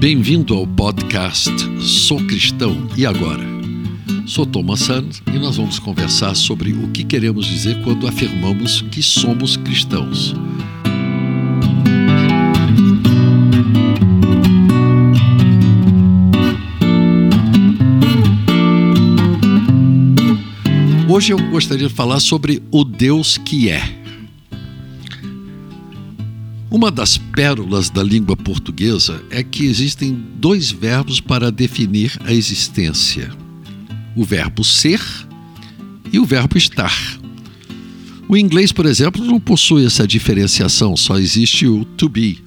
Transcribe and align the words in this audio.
Bem-vindo 0.00 0.54
ao 0.54 0.64
podcast 0.64 1.50
Sou 1.80 2.24
Cristão 2.24 2.88
e 2.96 3.04
Agora. 3.04 3.42
Sou 4.26 4.46
Thomas 4.46 4.78
Sands 4.78 5.20
e 5.26 5.36
nós 5.40 5.56
vamos 5.56 5.80
conversar 5.80 6.36
sobre 6.36 6.72
o 6.72 6.86
que 6.92 7.02
queremos 7.02 7.46
dizer 7.46 7.82
quando 7.82 8.06
afirmamos 8.06 8.80
que 8.80 9.02
somos 9.02 9.56
cristãos. 9.56 10.36
Hoje 21.08 21.32
eu 21.32 21.38
gostaria 21.50 21.88
de 21.88 21.92
falar 21.92 22.20
sobre 22.20 22.62
o 22.70 22.84
Deus 22.84 23.36
que 23.36 23.68
é. 23.68 23.97
Uma 26.70 26.90
das 26.90 27.16
pérolas 27.16 27.88
da 27.88 28.02
língua 28.02 28.36
portuguesa 28.36 29.22
é 29.30 29.42
que 29.42 29.64
existem 29.64 30.12
dois 30.36 30.70
verbos 30.70 31.18
para 31.18 31.50
definir 31.50 32.12
a 32.24 32.32
existência: 32.32 33.30
o 34.14 34.22
verbo 34.22 34.62
ser 34.62 35.00
e 36.12 36.18
o 36.18 36.26
verbo 36.26 36.58
estar. 36.58 36.94
O 38.28 38.36
inglês, 38.36 38.70
por 38.70 38.84
exemplo, 38.84 39.24
não 39.24 39.40
possui 39.40 39.86
essa 39.86 40.06
diferenciação, 40.06 40.94
só 40.94 41.18
existe 41.18 41.66
o 41.66 41.86
to 41.86 42.08
be. 42.10 42.42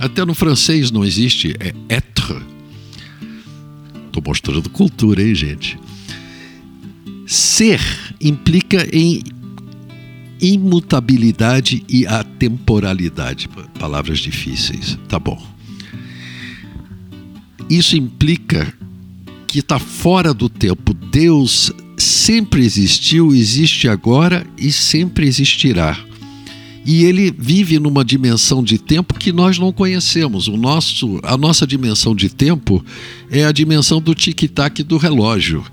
Até 0.00 0.24
no 0.24 0.34
francês 0.34 0.90
não 0.90 1.04
existe, 1.04 1.54
é 1.60 1.72
être. 1.88 2.34
Estou 4.06 4.22
mostrando 4.26 4.68
cultura, 4.68 5.22
hein, 5.22 5.32
gente? 5.32 5.78
Ser 7.26 7.80
implica 8.20 8.88
em 8.92 9.22
imutabilidade 10.44 11.82
e 11.88 12.06
atemporalidade. 12.06 13.48
Palavras 13.78 14.18
difíceis, 14.18 14.98
tá 15.08 15.18
bom. 15.18 15.42
Isso 17.70 17.96
implica 17.96 18.72
que 19.46 19.60
está 19.60 19.78
fora 19.78 20.34
do 20.34 20.48
tempo. 20.48 20.92
Deus 20.92 21.72
sempre 21.96 22.62
existiu, 22.62 23.34
existe 23.34 23.88
agora 23.88 24.46
e 24.58 24.70
sempre 24.70 25.26
existirá. 25.26 25.98
E 26.84 27.04
ele 27.04 27.34
vive 27.36 27.78
numa 27.78 28.04
dimensão 28.04 28.62
de 28.62 28.76
tempo 28.76 29.14
que 29.14 29.32
nós 29.32 29.58
não 29.58 29.72
conhecemos. 29.72 30.48
O 30.48 30.56
nosso, 30.58 31.18
a 31.22 31.38
nossa 31.38 31.66
dimensão 31.66 32.14
de 32.14 32.28
tempo 32.28 32.84
é 33.30 33.46
a 33.46 33.52
dimensão 33.52 34.02
do 34.02 34.14
tic-tac 34.14 34.82
do 34.82 34.98
relógio. 34.98 35.64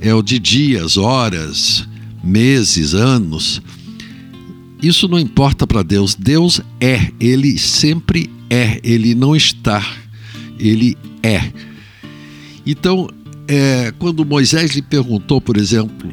É 0.00 0.14
o 0.14 0.22
de 0.22 0.38
dias, 0.38 0.96
horas, 0.96 1.86
meses, 2.24 2.94
anos. 2.94 3.60
Isso 4.82 5.08
não 5.08 5.18
importa 5.18 5.66
para 5.66 5.82
Deus. 5.82 6.14
Deus 6.14 6.60
é, 6.80 7.10
ele 7.18 7.58
sempre 7.58 8.30
é, 8.50 8.80
ele 8.84 9.14
não 9.14 9.34
está, 9.34 9.84
ele 10.58 10.96
é. 11.22 11.50
Então, 12.64 13.08
é, 13.48 13.92
quando 13.98 14.24
Moisés 14.24 14.72
lhe 14.72 14.82
perguntou, 14.82 15.40
por 15.40 15.56
exemplo, 15.56 16.12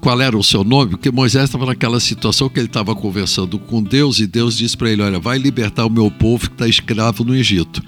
qual 0.00 0.20
era 0.20 0.36
o 0.36 0.44
seu 0.44 0.64
nome, 0.64 0.92
porque 0.92 1.10
Moisés 1.10 1.44
estava 1.44 1.66
naquela 1.66 2.00
situação 2.00 2.48
que 2.48 2.58
ele 2.58 2.66
estava 2.66 2.94
conversando 2.94 3.58
com 3.58 3.82
Deus 3.82 4.18
e 4.18 4.26
Deus 4.26 4.56
disse 4.56 4.76
para 4.76 4.90
ele: 4.90 5.02
Olha, 5.02 5.18
vai 5.18 5.38
libertar 5.38 5.86
o 5.86 5.90
meu 5.90 6.10
povo 6.10 6.48
que 6.48 6.54
está 6.54 6.68
escravo 6.68 7.24
no 7.24 7.34
Egito. 7.34 7.82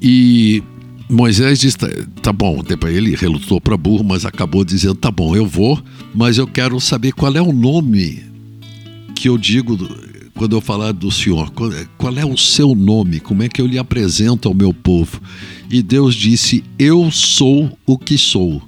E 0.00 0.62
Moisés 1.08 1.58
disse: 1.58 1.78
tá, 1.78 1.88
tá 2.22 2.32
bom, 2.32 2.62
depois 2.62 2.94
ele 2.94 3.16
relutou 3.16 3.60
para 3.60 3.76
burro, 3.76 4.04
mas 4.04 4.26
acabou 4.26 4.64
dizendo: 4.64 4.94
tá 4.94 5.10
bom, 5.10 5.34
eu 5.34 5.46
vou, 5.46 5.82
mas 6.14 6.36
eu 6.36 6.46
quero 6.46 6.78
saber 6.80 7.12
qual 7.12 7.34
é 7.34 7.40
o 7.40 7.52
nome 7.52 8.22
que 9.14 9.28
eu 9.28 9.38
digo 9.38 9.76
quando 10.34 10.54
eu 10.54 10.60
falar 10.60 10.92
do 10.92 11.10
Senhor. 11.10 11.50
Qual 11.96 12.16
é 12.16 12.24
o 12.26 12.36
seu 12.36 12.74
nome? 12.74 13.20
Como 13.20 13.42
é 13.42 13.48
que 13.48 13.60
eu 13.60 13.66
lhe 13.66 13.78
apresento 13.78 14.48
ao 14.48 14.54
meu 14.54 14.74
povo? 14.74 15.20
E 15.70 15.82
Deus 15.82 16.14
disse: 16.14 16.62
Eu 16.78 17.10
sou 17.10 17.76
o 17.86 17.96
que 17.96 18.18
sou. 18.18 18.62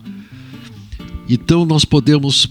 Então 1.28 1.66
nós 1.66 1.84
podemos 1.84 2.48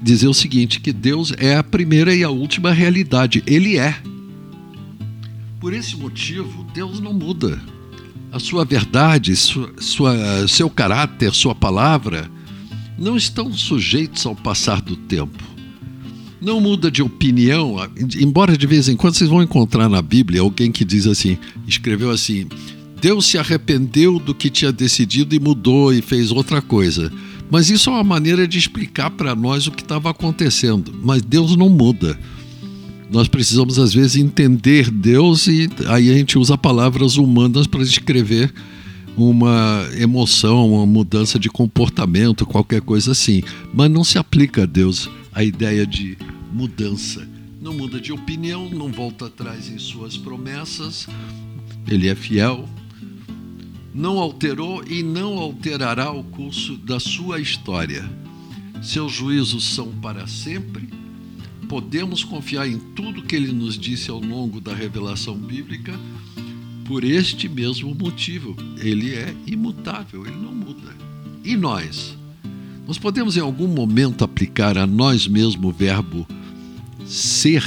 dizer 0.00 0.28
o 0.28 0.34
seguinte: 0.34 0.78
que 0.78 0.92
Deus 0.92 1.32
é 1.38 1.56
a 1.56 1.64
primeira 1.64 2.14
e 2.14 2.22
a 2.22 2.30
última 2.30 2.70
realidade. 2.70 3.42
Ele 3.48 3.76
é. 3.76 4.00
Por 5.58 5.74
esse 5.74 5.96
motivo, 5.96 6.64
Deus 6.72 7.00
não 7.00 7.12
muda 7.12 7.60
a 8.32 8.38
sua 8.38 8.64
verdade, 8.64 9.34
sua, 9.34 9.72
sua, 9.78 10.48
seu 10.48 10.70
caráter, 10.70 11.34
sua 11.34 11.54
palavra, 11.54 12.30
não 12.98 13.16
estão 13.16 13.52
sujeitos 13.52 14.24
ao 14.26 14.36
passar 14.36 14.80
do 14.80 14.96
tempo. 14.96 15.42
Não 16.40 16.60
muda 16.60 16.90
de 16.90 17.02
opinião, 17.02 17.76
embora 18.18 18.56
de 18.56 18.66
vez 18.66 18.88
em 18.88 18.96
quando 18.96 19.14
vocês 19.14 19.28
vão 19.28 19.42
encontrar 19.42 19.88
na 19.88 20.00
Bíblia 20.00 20.40
alguém 20.40 20.72
que 20.72 20.84
diz 20.84 21.06
assim, 21.06 21.36
escreveu 21.66 22.10
assim: 22.10 22.46
Deus 23.00 23.26
se 23.26 23.36
arrependeu 23.36 24.18
do 24.18 24.34
que 24.34 24.48
tinha 24.48 24.72
decidido 24.72 25.34
e 25.34 25.40
mudou 25.40 25.92
e 25.92 26.00
fez 26.00 26.30
outra 26.30 26.62
coisa. 26.62 27.12
Mas 27.50 27.68
isso 27.68 27.90
é 27.90 27.92
uma 27.92 28.04
maneira 28.04 28.46
de 28.46 28.58
explicar 28.58 29.10
para 29.10 29.34
nós 29.34 29.66
o 29.66 29.72
que 29.72 29.82
estava 29.82 30.08
acontecendo. 30.08 30.94
Mas 31.02 31.20
Deus 31.20 31.56
não 31.56 31.68
muda 31.68 32.18
nós 33.10 33.26
precisamos 33.26 33.78
às 33.78 33.92
vezes 33.92 34.16
entender 34.16 34.88
Deus 34.90 35.48
e 35.48 35.68
aí 35.88 36.10
a 36.10 36.14
gente 36.14 36.38
usa 36.38 36.56
palavras 36.56 37.16
humanas 37.16 37.66
para 37.66 37.82
descrever 37.82 38.52
uma 39.16 39.84
emoção, 39.98 40.74
uma 40.74 40.86
mudança 40.86 41.38
de 41.38 41.48
comportamento, 41.48 42.46
qualquer 42.46 42.80
coisa 42.80 43.10
assim. 43.10 43.42
Mas 43.74 43.90
não 43.90 44.04
se 44.04 44.16
aplica 44.16 44.62
a 44.62 44.66
Deus 44.66 45.10
a 45.32 45.42
ideia 45.42 45.84
de 45.84 46.16
mudança. 46.52 47.28
Não 47.60 47.74
muda 47.74 48.00
de 48.00 48.12
opinião, 48.12 48.70
não 48.70 48.90
volta 48.90 49.26
atrás 49.26 49.68
em 49.68 49.78
suas 49.78 50.16
promessas, 50.16 51.06
ele 51.86 52.08
é 52.08 52.14
fiel, 52.14 52.66
não 53.92 54.18
alterou 54.18 54.82
e 54.88 55.02
não 55.02 55.36
alterará 55.36 56.10
o 56.10 56.22
curso 56.22 56.76
da 56.76 57.00
sua 57.00 57.40
história. 57.40 58.08
Seus 58.80 59.12
juízos 59.12 59.74
são 59.74 59.88
para 59.88 60.26
sempre 60.26 60.99
podemos 61.70 62.24
confiar 62.24 62.66
em 62.66 62.80
tudo 62.80 63.22
que 63.22 63.36
ele 63.36 63.52
nos 63.52 63.78
disse 63.78 64.10
ao 64.10 64.18
longo 64.18 64.60
da 64.60 64.74
revelação 64.74 65.36
bíblica 65.36 65.94
por 66.84 67.04
este 67.04 67.48
mesmo 67.48 67.94
motivo. 67.94 68.56
Ele 68.78 69.14
é 69.14 69.32
imutável, 69.46 70.26
ele 70.26 70.34
não 70.34 70.52
muda. 70.52 70.92
E 71.44 71.56
nós? 71.56 72.18
Nós 72.88 72.98
podemos 72.98 73.36
em 73.36 73.40
algum 73.40 73.68
momento 73.68 74.24
aplicar 74.24 74.76
a 74.76 74.84
nós 74.84 75.28
mesmo 75.28 75.68
o 75.68 75.72
verbo 75.72 76.26
ser? 77.06 77.62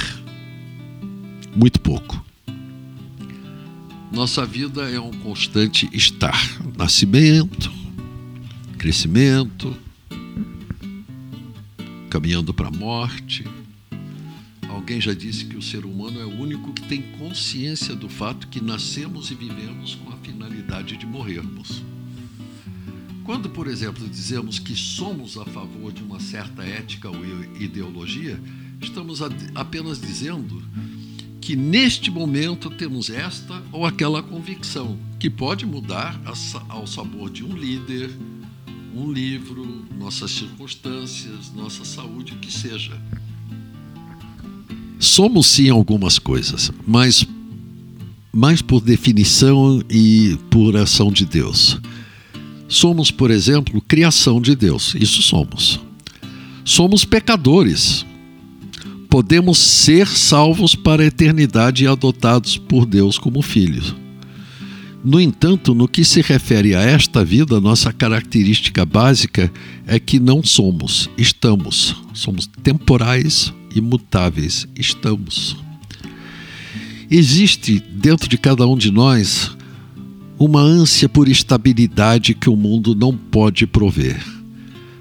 Muito 1.56 1.80
pouco. 1.80 2.22
Nossa 4.12 4.44
vida 4.44 4.82
é 4.82 5.00
um 5.00 5.12
constante 5.12 5.88
estar. 5.94 6.38
Nascimento, 6.76 7.72
crescimento, 8.76 9.74
caminhando 12.10 12.52
para 12.52 12.68
a 12.68 12.70
morte, 12.70 13.44
Alguém 14.74 15.00
já 15.00 15.14
disse 15.14 15.44
que 15.44 15.56
o 15.56 15.62
ser 15.62 15.84
humano 15.84 16.20
é 16.20 16.24
o 16.24 16.36
único 16.36 16.72
que 16.72 16.82
tem 16.82 17.00
consciência 17.16 17.94
do 17.94 18.08
fato 18.08 18.48
que 18.48 18.60
nascemos 18.60 19.30
e 19.30 19.34
vivemos 19.34 19.94
com 19.94 20.12
a 20.12 20.16
finalidade 20.16 20.96
de 20.96 21.06
morrermos. 21.06 21.80
Quando, 23.22 23.48
por 23.48 23.68
exemplo, 23.68 24.06
dizemos 24.08 24.58
que 24.58 24.74
somos 24.74 25.38
a 25.38 25.44
favor 25.44 25.92
de 25.92 26.02
uma 26.02 26.18
certa 26.18 26.64
ética 26.64 27.08
ou 27.08 27.24
ideologia, 27.58 28.38
estamos 28.82 29.20
apenas 29.54 30.00
dizendo 30.00 30.60
que 31.40 31.54
neste 31.54 32.10
momento 32.10 32.68
temos 32.68 33.10
esta 33.10 33.62
ou 33.70 33.86
aquela 33.86 34.24
convicção, 34.24 34.98
que 35.20 35.30
pode 35.30 35.64
mudar 35.64 36.20
ao 36.68 36.86
sabor 36.86 37.30
de 37.30 37.44
um 37.44 37.56
líder, 37.56 38.10
um 38.92 39.10
livro, 39.10 39.86
nossas 39.96 40.32
circunstâncias, 40.32 41.52
nossa 41.54 41.84
saúde, 41.84 42.32
o 42.32 42.38
que 42.38 42.52
seja. 42.52 43.00
Somos 45.04 45.48
sim 45.48 45.68
algumas 45.68 46.18
coisas, 46.18 46.72
mas 46.86 47.26
mais 48.32 48.62
por 48.62 48.80
definição 48.80 49.82
e 49.90 50.38
por 50.50 50.78
ação 50.78 51.12
de 51.12 51.26
Deus. 51.26 51.78
Somos, 52.66 53.10
por 53.10 53.30
exemplo, 53.30 53.82
criação 53.82 54.40
de 54.40 54.56
Deus, 54.56 54.94
isso 54.98 55.20
somos. 55.20 55.78
Somos 56.64 57.04
pecadores. 57.04 58.04
Podemos 59.10 59.58
ser 59.58 60.08
salvos 60.08 60.74
para 60.74 61.02
a 61.02 61.06
eternidade 61.06 61.84
e 61.84 61.86
adotados 61.86 62.56
por 62.56 62.86
Deus 62.86 63.18
como 63.18 63.42
filhos. 63.42 63.94
No 65.04 65.20
entanto, 65.20 65.74
no 65.74 65.86
que 65.86 66.02
se 66.02 66.22
refere 66.22 66.74
a 66.74 66.80
esta 66.80 67.22
vida, 67.22 67.60
nossa 67.60 67.92
característica 67.92 68.86
básica 68.86 69.52
é 69.86 70.00
que 70.00 70.18
não 70.18 70.42
somos, 70.42 71.10
estamos. 71.18 71.94
Somos 72.14 72.48
temporais, 72.62 73.52
imutáveis. 73.74 74.66
Estamos. 74.76 75.56
Existe 77.10 77.82
dentro 77.90 78.28
de 78.28 78.38
cada 78.38 78.66
um 78.66 78.76
de 78.76 78.90
nós 78.90 79.50
uma 80.38 80.60
ânsia 80.60 81.08
por 81.08 81.28
estabilidade 81.28 82.34
que 82.34 82.50
o 82.50 82.56
mundo 82.56 82.94
não 82.94 83.16
pode 83.16 83.66
prover. 83.66 84.20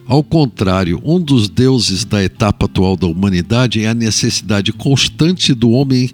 Ao 0.06 0.24
contrário, 0.24 1.02
um 1.04 1.20
dos 1.20 1.48
deuses 1.48 2.04
da 2.04 2.24
etapa 2.24 2.66
atual 2.66 2.98
da 2.98 3.08
humanidade 3.08 3.84
é 3.84 3.88
a 3.88 3.94
necessidade 3.94 4.72
constante 4.74 5.54
do 5.54 5.72
homem 5.72 6.12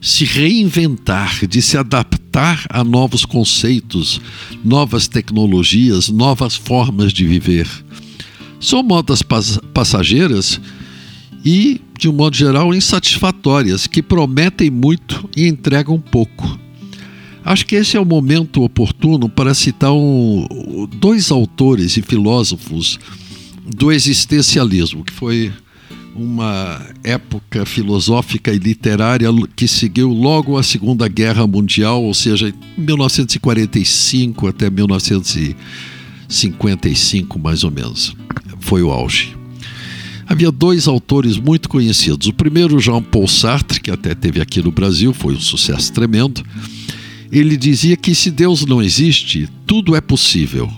se 0.00 0.24
reinventar, 0.24 1.46
de 1.46 1.60
se 1.62 1.76
adaptar 1.76 2.64
a 2.68 2.84
novos 2.84 3.24
conceitos, 3.24 4.20
novas 4.64 5.08
tecnologias, 5.08 6.10
novas 6.10 6.54
formas 6.54 7.12
de 7.12 7.24
viver. 7.24 7.66
São 8.60 8.82
modas 8.82 9.22
passageiras 9.72 10.60
e, 11.44 11.80
de 12.04 12.08
um 12.10 12.12
modo 12.12 12.36
geral, 12.36 12.74
insatisfatórias, 12.74 13.86
que 13.86 14.02
prometem 14.02 14.68
muito 14.68 15.26
e 15.34 15.48
entregam 15.48 15.98
pouco. 15.98 16.58
Acho 17.42 17.64
que 17.64 17.76
esse 17.76 17.96
é 17.96 18.00
o 18.00 18.04
momento 18.04 18.62
oportuno 18.62 19.26
para 19.26 19.54
citar 19.54 19.90
um, 19.90 20.86
dois 20.98 21.30
autores 21.30 21.96
e 21.96 22.02
filósofos 22.02 22.98
do 23.64 23.90
existencialismo, 23.90 25.02
que 25.02 25.14
foi 25.14 25.50
uma 26.14 26.78
época 27.02 27.64
filosófica 27.64 28.52
e 28.52 28.58
literária 28.58 29.30
que 29.56 29.66
seguiu 29.66 30.10
logo 30.10 30.58
a 30.58 30.62
Segunda 30.62 31.08
Guerra 31.08 31.46
Mundial, 31.46 32.04
ou 32.04 32.12
seja, 32.12 32.52
1945 32.76 34.46
até 34.46 34.68
1955, 34.68 37.38
mais 37.38 37.64
ou 37.64 37.70
menos. 37.70 38.14
Foi 38.60 38.82
o 38.82 38.90
auge. 38.90 39.42
Havia 40.26 40.50
dois 40.50 40.88
autores 40.88 41.36
muito 41.36 41.68
conhecidos. 41.68 42.26
O 42.28 42.32
primeiro, 42.32 42.78
Jean-Paul 42.78 43.28
Sartre, 43.28 43.80
que 43.80 43.90
até 43.90 44.14
teve 44.14 44.40
aqui 44.40 44.62
no 44.62 44.72
Brasil, 44.72 45.12
foi 45.12 45.34
um 45.34 45.40
sucesso 45.40 45.92
tremendo. 45.92 46.42
Ele 47.30 47.56
dizia 47.56 47.96
que 47.96 48.14
se 48.14 48.30
Deus 48.30 48.64
não 48.64 48.82
existe, 48.82 49.48
tudo 49.66 49.94
é 49.94 50.00
possível. 50.00 50.70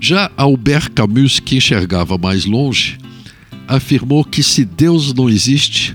Já 0.00 0.30
Albert 0.36 0.90
Camus, 0.92 1.38
que 1.38 1.56
enxergava 1.56 2.16
mais 2.16 2.44
longe, 2.44 2.98
afirmou 3.68 4.24
que 4.24 4.42
se 4.42 4.64
Deus 4.64 5.12
não 5.12 5.28
existe, 5.28 5.94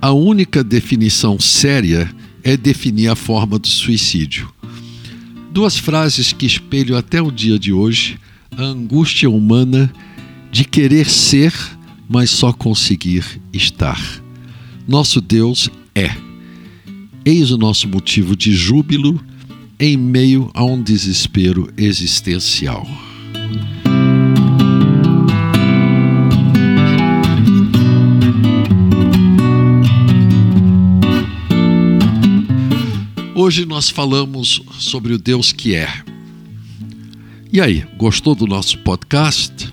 a 0.00 0.12
única 0.12 0.62
definição 0.62 1.38
séria 1.38 2.10
é 2.42 2.56
definir 2.56 3.08
a 3.08 3.16
forma 3.16 3.58
do 3.58 3.68
suicídio. 3.68 4.52
Duas 5.52 5.78
frases 5.78 6.32
que 6.32 6.46
espelham 6.46 6.96
até 6.96 7.22
o 7.22 7.30
dia 7.30 7.58
de 7.58 7.72
hoje 7.72 8.18
a 8.56 8.62
angústia 8.62 9.30
humana 9.30 9.92
de 10.50 10.64
querer 10.64 11.08
ser, 11.08 11.52
mas 12.08 12.30
só 12.30 12.52
conseguir 12.52 13.24
estar. 13.52 14.00
Nosso 14.86 15.20
Deus 15.20 15.70
é. 15.94 16.10
Eis 17.24 17.50
o 17.50 17.58
nosso 17.58 17.88
motivo 17.88 18.34
de 18.34 18.52
júbilo 18.52 19.20
em 19.78 19.96
meio 19.96 20.50
a 20.54 20.64
um 20.64 20.82
desespero 20.82 21.72
existencial. 21.76 22.86
Hoje 33.34 33.64
nós 33.64 33.88
falamos 33.88 34.60
sobre 34.78 35.12
o 35.12 35.18
Deus 35.18 35.52
que 35.52 35.74
é. 35.74 35.88
E 37.52 37.60
aí, 37.60 37.86
gostou 37.96 38.34
do 38.34 38.46
nosso 38.46 38.76
podcast? 38.78 39.72